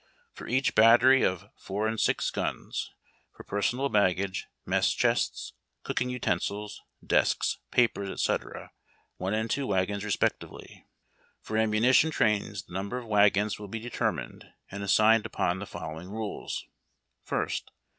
For 0.33 0.47
each 0.47 0.73
battery 0.73 1.21
of 1.21 1.51
4 1.57 1.87
and 1.87 1.99
G 1.99 2.11
guns— 2.33 2.89
for 3.35 3.43
personal 3.43 3.87
baggage, 3.87 4.47
mess 4.65 4.91
chests, 4.93 5.53
cooking 5.83 6.09
utensils, 6.09 6.81
desks, 7.05 7.59
papers, 7.69 8.19
&c., 8.23 8.35
1 9.17 9.33
and 9.35 9.47
2 9.51 9.67
wagons 9.67 10.03
respectively. 10.03 10.87
For 11.43 11.55
annaunition 11.55 12.09
trains 12.09 12.63
the 12.63 12.73
number 12.73 12.97
of 12.97 13.05
wagons 13.05 13.59
will 13.59 13.67
be 13.67 13.77
determined 13.77 14.47
and 14.71 14.81
as 14.81 14.91
signed 14.91 15.27
upon 15.27 15.59
the 15.59 15.67
following 15.67 16.09
rules: 16.09 16.65
1st. 17.27 17.65